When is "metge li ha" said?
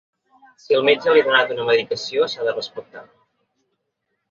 0.87-1.25